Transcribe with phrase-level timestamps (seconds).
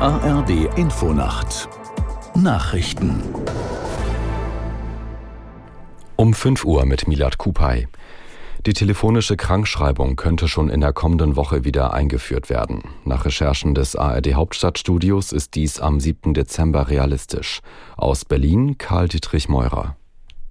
[0.00, 1.68] ARD Infonacht
[2.36, 3.20] Nachrichten
[6.14, 7.88] um 5 Uhr mit Milad Kupay.
[8.64, 12.84] Die telefonische Krankschreibung könnte schon in der kommenden Woche wieder eingeführt werden.
[13.04, 16.32] Nach Recherchen des ARD Hauptstadtstudios ist dies am 7.
[16.32, 17.58] Dezember realistisch.
[17.96, 19.96] Aus Berlin Karl Dietrich Meurer.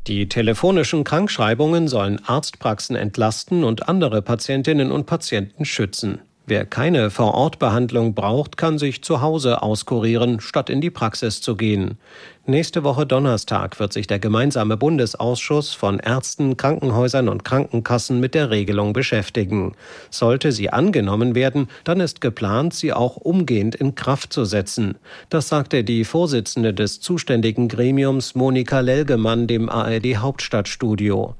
[0.07, 6.19] Die telefonischen Krankschreibungen sollen Arztpraxen entlasten und andere Patientinnen und Patienten schützen.
[6.49, 11.97] Wer keine Vorortbehandlung braucht, kann sich zu Hause auskurieren, statt in die Praxis zu gehen.
[12.45, 18.49] Nächste Woche Donnerstag wird sich der gemeinsame Bundesausschuss von Ärzten, Krankenhäusern und Krankenkassen mit der
[18.49, 19.73] Regelung beschäftigen.
[20.09, 24.95] Sollte sie angenommen werden, dann ist geplant, sie auch umgehend in Kraft zu setzen.
[25.27, 31.35] Das sagte die Vorsitzende des zuständigen Gremiums Monika Lelgemann dem ARD Hauptstadtstudio.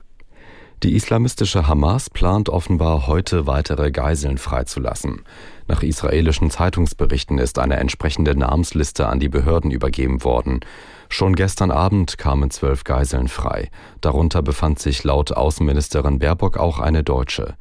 [0.83, 5.23] Die islamistische Hamas plant offenbar heute weitere Geiseln freizulassen.
[5.67, 10.59] Nach israelischen Zeitungsberichten ist eine entsprechende Namensliste an die Behörden übergeben worden.
[11.09, 13.71] Schon gestern Abend kamen zwölf Geiseln frei.
[14.01, 17.55] Darunter befand sich laut Außenministerin Baerbock auch eine Deutsche.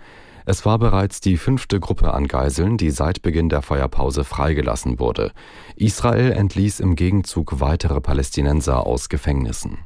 [0.45, 5.33] Es war bereits die fünfte Gruppe an Geiseln, die seit Beginn der Feuerpause freigelassen wurde.
[5.75, 9.79] Israel entließ im Gegenzug weitere Palästinenser aus Gefängnissen.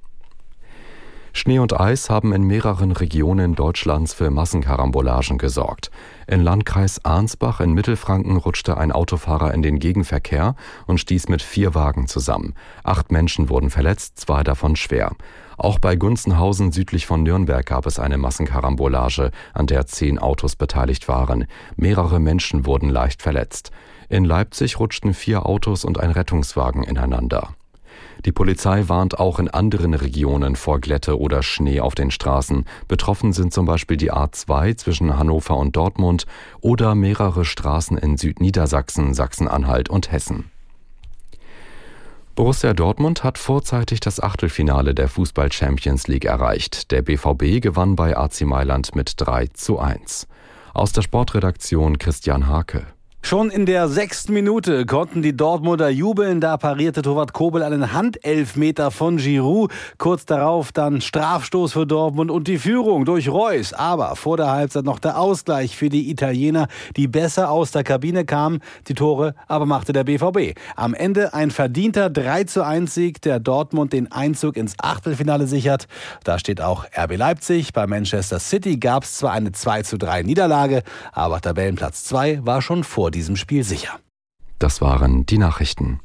[1.33, 5.91] Schnee und Eis haben in mehreren Regionen Deutschlands für Massenkarambolagen gesorgt.
[6.27, 11.75] In Landkreis Arnsbach in Mittelfranken rutschte ein Autofahrer in den Gegenverkehr und stieß mit vier
[11.75, 12.55] Wagen zusammen.
[12.83, 15.13] Acht Menschen wurden verletzt, zwei davon schwer.
[15.57, 21.07] Auch bei Gunzenhausen südlich von Nürnberg gab es eine Massenkarambolage, an der zehn Autos beteiligt
[21.07, 21.47] waren.
[21.77, 23.71] Mehrere Menschen wurden leicht verletzt.
[24.09, 27.55] In Leipzig rutschten vier Autos und ein Rettungswagen ineinander.
[28.25, 32.67] Die Polizei warnt auch in anderen Regionen vor Glätte oder Schnee auf den Straßen.
[32.87, 36.27] Betroffen sind zum Beispiel die A2 zwischen Hannover und Dortmund
[36.61, 40.51] oder mehrere Straßen in Südniedersachsen, Sachsen-Anhalt und Hessen.
[42.35, 46.91] Borussia Dortmund hat vorzeitig das Achtelfinale der Fußball Champions League erreicht.
[46.91, 50.27] Der BVB gewann bei AC Mailand mit 3 zu 1.
[50.73, 52.87] Aus der Sportredaktion Christian Hake.
[53.23, 56.41] Schon in der sechsten Minute konnten die Dortmunder jubeln.
[56.41, 59.71] Da parierte Torwart Kobel einen Handelfmeter von Giroud.
[59.99, 63.73] Kurz darauf dann Strafstoß für Dortmund und die Führung durch Reus.
[63.73, 66.67] Aber vor der Halbzeit noch der Ausgleich für die Italiener,
[66.97, 68.61] die besser aus der Kabine kamen.
[68.89, 70.59] Die Tore aber machte der BVB.
[70.75, 75.87] Am Ende ein verdienter 3 zu 1 Sieg, der Dortmund den Einzug ins Achtelfinale sichert.
[76.25, 77.73] Da steht auch RB Leipzig.
[77.75, 80.83] Bei Manchester City gab es zwar eine 2 zu 3 Niederlage,
[81.13, 83.99] aber Tabellenplatz 2 war schon vor vor diesem Spiel sicher.
[84.61, 85.99] Das waren die Nachrichten.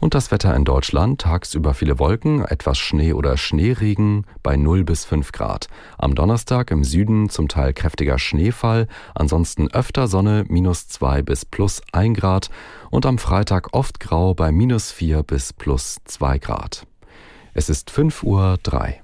[0.00, 5.04] Und das Wetter in Deutschland, tagsüber viele Wolken, etwas Schnee oder Schneeregen bei 0 bis
[5.04, 5.68] 5 Grad.
[5.96, 11.82] Am Donnerstag im Süden zum Teil kräftiger Schneefall, ansonsten öfter Sonne, minus 2 bis plus
[11.92, 12.50] 1 Grad
[12.90, 16.84] und am Freitag oft grau bei minus 4 bis plus 2 Grad.
[17.54, 19.02] Es ist 5 Uhr 3.